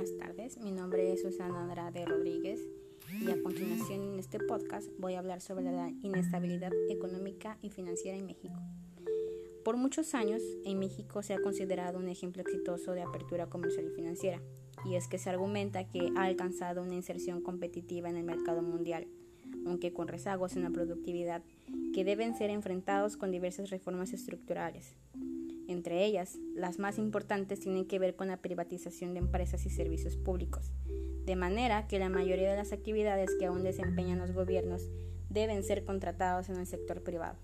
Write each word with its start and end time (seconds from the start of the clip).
buenas 0.00 0.16
tardes. 0.16 0.58
Mi 0.58 0.72
nombre 0.72 1.12
es 1.12 1.20
Susana 1.20 1.60
Andrade 1.60 2.06
Rodríguez 2.06 2.58
y 3.20 3.30
a 3.30 3.42
continuación 3.42 4.14
en 4.14 4.18
este 4.18 4.38
podcast 4.38 4.88
voy 4.98 5.12
a 5.12 5.18
hablar 5.18 5.42
sobre 5.42 5.70
la 5.70 5.90
inestabilidad 6.02 6.72
económica 6.88 7.58
y 7.60 7.68
financiera 7.68 8.16
en 8.16 8.24
México. 8.24 8.54
Por 9.62 9.76
muchos 9.76 10.14
años, 10.14 10.40
en 10.64 10.78
México 10.78 11.22
se 11.22 11.34
ha 11.34 11.42
considerado 11.42 11.98
un 11.98 12.08
ejemplo 12.08 12.40
exitoso 12.40 12.92
de 12.92 13.02
apertura 13.02 13.50
comercial 13.50 13.88
y 13.88 13.94
financiera, 13.94 14.40
y 14.86 14.94
es 14.94 15.06
que 15.06 15.18
se 15.18 15.28
argumenta 15.28 15.86
que 15.86 16.10
ha 16.16 16.22
alcanzado 16.22 16.82
una 16.82 16.94
inserción 16.94 17.42
competitiva 17.42 18.08
en 18.08 18.16
el 18.16 18.24
mercado 18.24 18.62
mundial, 18.62 19.06
aunque 19.66 19.92
con 19.92 20.08
rezagos 20.08 20.56
en 20.56 20.62
la 20.62 20.70
productividad 20.70 21.42
que 21.92 22.04
deben 22.04 22.34
ser 22.34 22.48
enfrentados 22.48 23.18
con 23.18 23.30
diversas 23.32 23.68
reformas 23.68 24.14
estructurales. 24.14 24.96
Entre 25.70 26.04
ellas, 26.04 26.36
las 26.56 26.80
más 26.80 26.98
importantes 26.98 27.60
tienen 27.60 27.86
que 27.86 28.00
ver 28.00 28.16
con 28.16 28.26
la 28.26 28.38
privatización 28.38 29.14
de 29.14 29.20
empresas 29.20 29.64
y 29.66 29.70
servicios 29.70 30.16
públicos, 30.16 30.72
de 31.24 31.36
manera 31.36 31.86
que 31.86 32.00
la 32.00 32.08
mayoría 32.08 32.50
de 32.50 32.56
las 32.56 32.72
actividades 32.72 33.30
que 33.38 33.46
aún 33.46 33.62
desempeñan 33.62 34.18
los 34.18 34.32
gobiernos 34.32 34.90
deben 35.28 35.62
ser 35.62 35.84
contratados 35.84 36.48
en 36.48 36.56
el 36.56 36.66
sector 36.66 37.04
privado. 37.04 37.38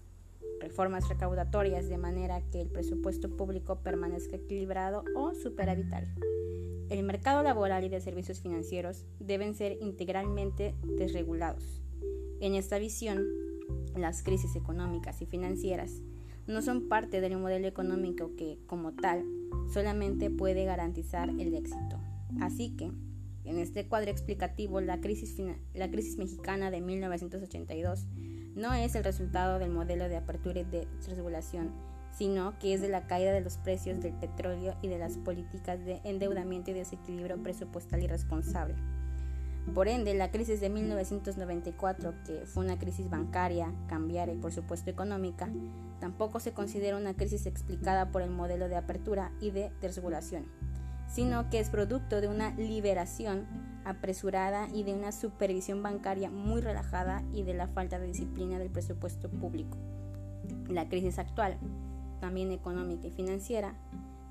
Reformas 0.58 1.08
recaudatorias 1.08 1.88
de 1.88 1.98
manera 1.98 2.42
que 2.50 2.60
el 2.60 2.68
presupuesto 2.68 3.30
público 3.36 3.76
permanezca 3.84 4.34
equilibrado 4.34 5.04
o 5.14 5.32
superavitario. 5.32 6.12
El 6.88 7.04
mercado 7.04 7.44
laboral 7.44 7.84
y 7.84 7.88
de 7.88 8.00
servicios 8.00 8.40
financieros 8.40 9.04
deben 9.20 9.54
ser 9.54 9.78
integralmente 9.80 10.74
desregulados. 10.82 11.80
En 12.40 12.56
esta 12.56 12.80
visión, 12.80 13.24
las 13.94 14.24
crisis 14.24 14.56
económicas 14.56 15.22
y 15.22 15.26
financieras 15.26 16.02
no 16.46 16.62
son 16.62 16.88
parte 16.88 17.20
del 17.20 17.38
modelo 17.38 17.66
económico 17.66 18.34
que, 18.36 18.58
como 18.66 18.92
tal, 18.92 19.24
solamente 19.72 20.30
puede 20.30 20.64
garantizar 20.64 21.28
el 21.30 21.54
éxito. 21.54 21.98
Así 22.40 22.76
que, 22.76 22.92
en 23.44 23.58
este 23.58 23.86
cuadro 23.86 24.10
explicativo, 24.10 24.80
la 24.80 25.00
crisis, 25.00 25.36
la 25.74 25.90
crisis 25.90 26.18
mexicana 26.18 26.70
de 26.70 26.80
1982 26.80 28.06
no 28.54 28.74
es 28.74 28.94
el 28.94 29.04
resultado 29.04 29.58
del 29.58 29.70
modelo 29.70 30.08
de 30.08 30.16
apertura 30.16 30.60
y 30.60 30.64
de 30.64 30.88
regulación, 31.08 31.72
sino 32.16 32.58
que 32.58 32.72
es 32.74 32.80
de 32.80 32.88
la 32.88 33.06
caída 33.06 33.32
de 33.32 33.42
los 33.42 33.58
precios 33.58 34.00
del 34.00 34.14
petróleo 34.14 34.76
y 34.82 34.88
de 34.88 34.98
las 34.98 35.18
políticas 35.18 35.84
de 35.84 36.00
endeudamiento 36.04 36.70
y 36.70 36.74
desequilibrio 36.74 37.42
presupuestal 37.42 38.02
irresponsable. 38.02 38.74
Por 39.74 39.88
ende, 39.88 40.14
la 40.14 40.30
crisis 40.30 40.60
de 40.60 40.70
1994, 40.70 42.14
que 42.24 42.46
fue 42.46 42.64
una 42.64 42.78
crisis 42.78 43.10
bancaria, 43.10 43.72
cambiaria 43.88 44.34
y 44.34 44.38
por 44.38 44.52
supuesto 44.52 44.90
económica, 44.90 45.50
tampoco 46.00 46.40
se 46.40 46.52
considera 46.52 46.96
una 46.96 47.14
crisis 47.14 47.46
explicada 47.46 48.10
por 48.12 48.22
el 48.22 48.30
modelo 48.30 48.68
de 48.68 48.76
apertura 48.76 49.32
y 49.40 49.50
de 49.50 49.72
desregulación, 49.80 50.46
sino 51.08 51.50
que 51.50 51.58
es 51.58 51.68
producto 51.68 52.20
de 52.20 52.28
una 52.28 52.54
liberación 52.54 53.46
apresurada 53.84 54.68
y 54.72 54.84
de 54.84 54.94
una 54.94 55.12
supervisión 55.12 55.82
bancaria 55.82 56.30
muy 56.30 56.60
relajada 56.60 57.22
y 57.32 57.42
de 57.42 57.54
la 57.54 57.66
falta 57.66 57.98
de 57.98 58.06
disciplina 58.06 58.58
del 58.58 58.70
presupuesto 58.70 59.28
público. 59.28 59.76
La 60.68 60.88
crisis 60.88 61.18
actual, 61.18 61.58
también 62.20 62.52
económica 62.52 63.08
y 63.08 63.10
financiera, 63.10 63.74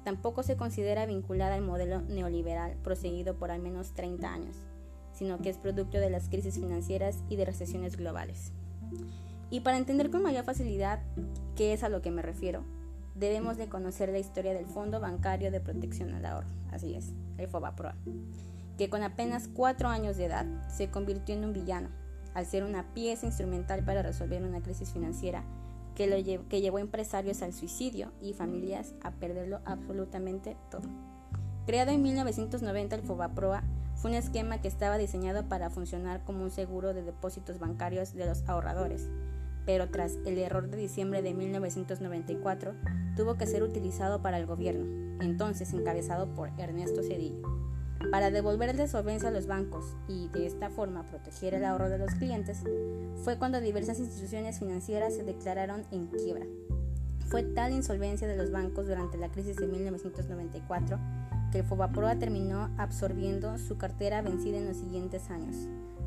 tampoco 0.06 0.44
se 0.44 0.56
considera 0.56 1.06
vinculada 1.06 1.56
al 1.56 1.62
modelo 1.62 2.02
neoliberal 2.02 2.78
proseguido 2.84 3.36
por 3.36 3.52
al 3.52 3.62
menos 3.62 3.94
30 3.94 4.34
años 4.34 4.62
sino 5.16 5.40
que 5.40 5.50
es 5.50 5.58
producto 5.58 5.98
de 5.98 6.10
las 6.10 6.30
crisis 6.30 6.56
financieras 6.56 7.18
y 7.30 7.36
de 7.36 7.46
recesiones 7.46 7.98
globales. 7.98 8.52
Y 9.50 9.62
para 9.62 9.78
entender 9.78 10.12
con 10.12 10.24
mayor 10.24 10.44
facilidad 10.44 11.00
qué 11.56 11.74
es 11.74 11.84
a 11.84 11.90
lo 11.90 12.02
que 12.02 12.12
me 12.12 12.22
refiero, 12.22 12.64
debemos 13.16 13.58
de 13.58 13.68
conocer 13.68 14.10
la 14.10 14.20
historia 14.20 14.54
del 14.54 14.66
Fondo 14.66 15.00
Bancario 15.00 15.52
de 15.52 15.62
Protección 15.62 16.14
al 16.14 16.26
Ahorro, 16.26 16.48
así 16.72 16.94
es, 16.94 17.14
el 17.38 17.48
FOBAPROA, 17.48 17.96
que 18.78 18.90
con 18.90 19.04
apenas 19.04 19.48
cuatro 19.48 19.88
años 19.88 20.18
de 20.18 20.26
edad 20.26 20.46
se 20.70 20.90
convirtió 20.90 21.34
en 21.34 21.46
un 21.46 21.54
villano, 21.54 21.90
al 22.34 22.46
ser 22.46 22.66
una 22.66 22.94
pieza 22.94 23.26
instrumental 23.26 23.84
para 23.86 24.02
resolver 24.02 24.44
una 24.44 24.62
crisis 24.62 24.92
financiera 24.92 25.44
que, 25.96 26.08
lo 26.08 26.48
que 26.50 26.62
llevó 26.62 26.78
a 26.78 26.82
empresarios 26.82 27.42
al 27.42 27.54
suicidio 27.54 28.12
y 28.22 28.34
familias 28.34 28.94
a 29.02 29.12
perderlo 29.12 29.62
absolutamente 29.64 30.58
todo. 30.70 30.90
Creado 31.66 31.92
en 31.92 32.04
1990, 32.04 32.98
el 32.98 33.02
FOBAPROA 33.04 33.64
fue 33.96 34.12
un 34.12 34.18
esquema 34.18 34.62
que 34.62 34.68
estaba 34.68 34.98
diseñado 34.98 35.48
para 35.48 35.70
funcionar 35.70 36.24
como 36.24 36.44
un 36.44 36.52
seguro 36.52 36.94
de 36.94 37.04
depósitos 37.04 37.60
bancarios 37.60 38.14
de 38.14 38.26
los 38.26 38.48
ahorradores, 38.48 39.10
pero 39.66 39.90
tras 39.90 40.18
el 40.26 40.38
error 40.38 40.70
de 40.70 40.78
diciembre 40.78 41.22
de 41.22 41.34
1994 41.34 42.76
tuvo 43.16 43.36
que 43.36 43.48
ser 43.48 43.64
utilizado 43.64 44.22
para 44.22 44.38
el 44.38 44.46
gobierno, 44.46 44.86
entonces 45.24 45.74
encabezado 45.74 46.28
por 46.34 46.50
Ernesto 46.60 47.02
Cedillo, 47.02 47.42
para 48.12 48.30
devolverle 48.30 48.88
solvencia 48.88 49.30
a 49.30 49.32
los 49.32 49.48
bancos 49.48 49.96
y 50.08 50.28
de 50.30 50.46
esta 50.46 50.70
forma 50.70 51.04
proteger 51.04 51.54
el 51.54 51.66
ahorro 51.66 51.90
de 51.90 51.98
los 51.98 52.14
clientes, 52.16 52.64
fue 53.24 53.38
cuando 53.38 53.62
diversas 53.62 54.00
instituciones 54.00 54.60
financieras 54.60 55.16
se 55.16 55.24
declararon 55.24 55.86
en 55.92 56.08
quiebra. 56.08 56.46
Fue 57.28 57.42
tal 57.42 57.74
insolvencia 57.74 58.28
de 58.28 58.38
los 58.38 58.52
bancos 58.52 58.86
durante 58.88 59.18
la 59.18 59.32
crisis 59.32 59.56
de 59.56 59.66
1994 59.68 61.00
que 61.52 61.58
el 61.60 61.66
Fobaproa 61.66 62.18
terminó 62.18 62.70
absorbiendo 62.78 63.58
su 63.58 63.78
cartera 63.78 64.22
vencida 64.22 64.60
en 64.60 64.68
los 64.68 64.78
siguientes 64.78 65.32
años, 65.32 65.56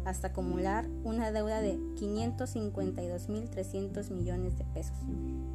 hasta 0.05 0.29
acumular 0.29 0.87
una 1.03 1.33
deuda 1.33 1.61
de 1.61 1.77
552.300 1.97 4.11
millones 4.11 4.57
de 4.59 4.65
pesos, 4.67 4.97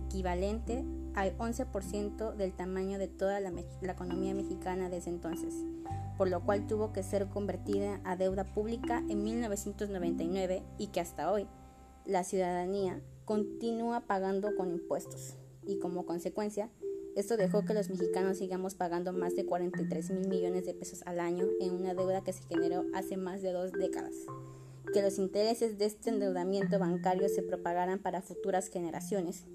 equivalente 0.08 0.84
al 1.16 1.38
11% 1.38 2.36
del 2.36 2.52
tamaño 2.54 2.98
de 2.98 3.08
toda 3.08 3.40
la, 3.40 3.54
la, 3.82 3.94
economía 3.94 4.34
mexicana 4.34 4.90
desde 4.90 5.12
entonces, 5.12 5.54
por 6.18 6.28
lo 6.28 6.42
cual 6.42 6.68
tuvo 6.68 6.92
que 6.92 7.04
ser 7.04 7.28
convertida 7.28 8.02
a 8.04 8.18
deuda 8.18 8.44
pública 8.44 9.02
en 9.08 9.24
1999 9.24 10.62
y 10.78 10.88
que 10.88 11.00
hasta 11.00 11.32
hoy 11.32 11.48
la 12.06 12.26
ciudadanía 12.26 13.00
continúa 13.26 14.02
pagando 14.02 14.54
con 14.58 14.72
impuestos 14.72 15.38
y 15.66 15.80
como 15.80 16.06
consecuencia 16.06 16.70
esto 17.16 17.38
dejó 17.38 17.64
que 17.64 17.76
los 17.76 17.92
mexicanos 17.92 18.40
sigamos 18.40 18.74
pagando 18.74 19.14
más 19.14 19.36
de 19.36 19.46
43 19.46 20.10
mil 20.12 20.28
millones 20.30 20.66
de 20.66 20.74
pesos 20.74 21.04
al 21.06 21.20
año 21.20 21.46
en 21.62 21.76
una 21.76 21.94
deuda 21.94 22.24
que 22.24 22.34
se 22.34 22.44
generó 22.46 22.86
hace 22.96 23.18
más 23.18 23.44
de 23.44 23.52
dos 23.52 23.72
décadas. 23.72 24.16
Que 24.94 25.04
los 25.04 25.20
intereses 25.20 25.78
de 25.78 25.86
este 25.86 26.10
endeudamiento 26.10 26.80
bancario 26.80 27.30
se 27.30 27.44
propagaran 27.44 28.00
para 28.00 28.24
futuras 28.24 28.68
generaciones 28.70 29.46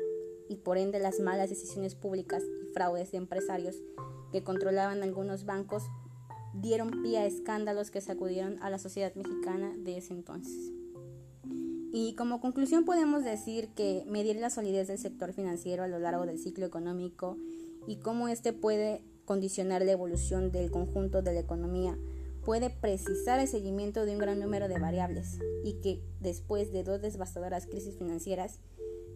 y 0.48 0.56
por 0.56 0.78
ende 0.78 1.00
las 1.00 1.18
malas 1.18 1.50
decisiones 1.50 1.96
públicas 1.96 2.44
y 2.44 2.72
fraudes 2.72 3.10
de 3.10 3.18
empresarios 3.18 3.82
que 4.30 4.44
controlaban 4.44 5.02
algunos 5.02 5.44
bancos 5.44 5.82
dieron 6.54 7.02
pie 7.02 7.18
a 7.18 7.26
escándalos 7.26 7.90
que 7.90 8.00
sacudieron 8.00 8.62
a 8.62 8.70
la 8.70 8.78
sociedad 8.78 9.14
mexicana 9.16 9.74
de 9.76 9.98
ese 9.98 10.12
entonces. 10.14 10.72
Y 11.92 12.14
como 12.14 12.40
conclusión 12.40 12.84
podemos 12.84 13.24
decir 13.24 13.68
que 13.74 14.04
medir 14.06 14.36
la 14.36 14.50
solidez 14.50 14.88
del 14.88 14.98
sector 14.98 15.32
financiero 15.32 15.82
a 15.82 15.88
lo 15.88 15.98
largo 15.98 16.26
del 16.26 16.38
ciclo 16.38 16.66
económico 16.66 17.36
y 17.86 17.96
cómo 17.96 18.28
éste 18.28 18.52
puede 18.52 19.02
condicionar 19.24 19.84
la 19.84 19.92
evolución 19.92 20.52
del 20.52 20.70
conjunto 20.70 21.22
de 21.22 21.32
la 21.32 21.40
economía 21.40 21.96
puede 22.48 22.70
precisar 22.70 23.40
el 23.40 23.46
seguimiento 23.46 24.06
de 24.06 24.12
un 24.12 24.18
gran 24.20 24.40
número 24.40 24.68
de 24.68 24.78
variables 24.78 25.38
y 25.64 25.74
que 25.82 26.02
después 26.18 26.72
de 26.72 26.82
dos 26.82 27.02
devastadoras 27.02 27.66
crisis 27.66 27.98
financieras, 27.98 28.60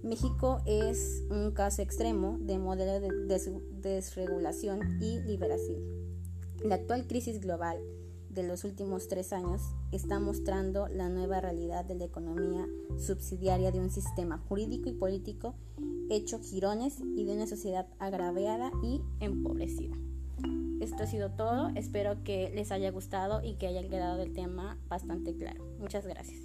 México 0.03 0.61
es 0.67 1.25
un 1.31 1.53
caso 1.53 1.81
extremo 1.81 2.37
de 2.41 2.59
modelo 2.59 3.01
de 3.01 3.09
desregulación 3.81 5.01
y 5.01 5.21
liberación. 5.21 5.81
La 6.63 6.75
actual 6.75 7.07
crisis 7.07 7.41
global 7.41 7.79
de 8.33 8.43
los 8.43 8.65
últimos 8.65 9.09
tres 9.09 9.33
años 9.33 9.63
está 9.93 10.19
mostrando 10.21 10.89
la 10.89 11.09
nueva 11.09 11.41
realidad 11.41 11.85
de 11.85 11.95
la 11.95 12.05
economía 12.05 12.67
subsidiaria 12.99 13.71
de 13.71 13.81
un 13.81 13.91
sistema 13.91 14.39
jurídico 14.39 14.89
y 14.89 14.95
político 14.95 15.55
hecho 16.11 16.41
girones 16.41 17.01
y 17.01 17.25
de 17.25 17.35
una 17.35 17.47
sociedad 17.47 17.87
agraviada 17.99 18.71
y 18.83 19.03
empobrecida. 19.21 19.97
Esto 20.81 21.05
ha 21.05 21.07
sido 21.07 21.31
todo, 21.31 21.71
espero 21.77 22.25
que 22.25 22.51
les 22.55 22.73
haya 22.73 22.91
gustado 22.91 23.41
y 23.43 23.55
que 23.55 23.69
haya 23.69 23.89
quedado 23.89 24.21
el 24.21 24.33
tema 24.33 24.79
bastante 24.89 25.35
claro. 25.37 25.65
Muchas 25.79 26.07
gracias. 26.07 26.41